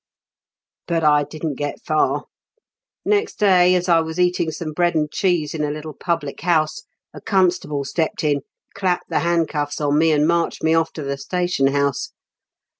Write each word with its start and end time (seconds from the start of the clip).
"But 0.87 1.03
I 1.03 1.25
didn't 1.25 1.59
get 1.59 1.79
far. 1.85 2.23
Next 3.05 3.37
day, 3.37 3.75
as 3.75 3.87
I 3.87 3.99
was 3.99 4.19
eating 4.19 4.49
some 4.49 4.71
bread 4.73 4.95
and 4.95 5.11
cheese 5.11 5.53
in 5.53 5.63
a 5.63 5.69
little 5.69 5.93
public 5.93 6.41
house, 6.41 6.81
a 7.13 7.21
constable 7.21 7.85
stepped 7.85 8.23
in, 8.23 8.41
clapped 8.73 9.09
the 9.09 9.19
handcuffs 9.19 9.79
on 9.79 9.99
me, 9.99 10.11
and 10.11 10.27
marched 10.27 10.63
me 10.63 10.73
off 10.73 10.91
to 10.93 11.03
the 11.03 11.19
station 11.19 11.67
house. 11.67 12.13